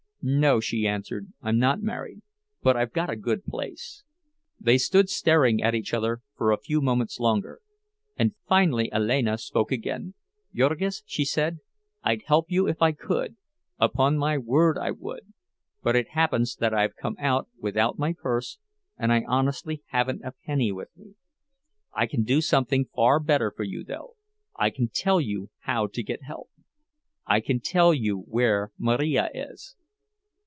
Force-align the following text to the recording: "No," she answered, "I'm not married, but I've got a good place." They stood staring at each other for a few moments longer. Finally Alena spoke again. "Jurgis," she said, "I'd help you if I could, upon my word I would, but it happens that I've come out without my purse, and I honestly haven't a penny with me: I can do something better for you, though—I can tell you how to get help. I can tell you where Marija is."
"No," 0.23 0.59
she 0.59 0.85
answered, 0.87 1.33
"I'm 1.41 1.57
not 1.57 1.81
married, 1.81 2.21
but 2.61 2.77
I've 2.77 2.93
got 2.93 3.09
a 3.09 3.15
good 3.15 3.43
place." 3.43 4.03
They 4.59 4.77
stood 4.77 5.09
staring 5.09 5.63
at 5.63 5.73
each 5.73 5.95
other 5.95 6.21
for 6.37 6.51
a 6.51 6.59
few 6.61 6.79
moments 6.79 7.19
longer. 7.19 7.59
Finally 8.47 8.91
Alena 8.93 9.39
spoke 9.39 9.71
again. 9.71 10.13
"Jurgis," 10.53 11.01
she 11.07 11.25
said, 11.25 11.57
"I'd 12.03 12.21
help 12.27 12.51
you 12.51 12.67
if 12.67 12.83
I 12.83 12.91
could, 12.91 13.35
upon 13.79 14.15
my 14.19 14.37
word 14.37 14.77
I 14.77 14.91
would, 14.91 15.33
but 15.81 15.95
it 15.95 16.09
happens 16.09 16.55
that 16.57 16.71
I've 16.71 16.95
come 16.95 17.15
out 17.17 17.47
without 17.59 17.97
my 17.97 18.13
purse, 18.13 18.59
and 18.99 19.11
I 19.11 19.23
honestly 19.27 19.81
haven't 19.87 20.21
a 20.23 20.33
penny 20.45 20.71
with 20.71 20.95
me: 20.95 21.15
I 21.95 22.05
can 22.05 22.21
do 22.21 22.41
something 22.41 22.85
better 23.23 23.49
for 23.49 23.63
you, 23.63 23.83
though—I 23.83 24.69
can 24.69 24.87
tell 24.87 25.19
you 25.19 25.49
how 25.61 25.87
to 25.87 26.03
get 26.03 26.21
help. 26.21 26.49
I 27.25 27.39
can 27.39 27.59
tell 27.59 27.91
you 27.91 28.19
where 28.27 28.71
Marija 28.77 29.27
is." 29.33 29.75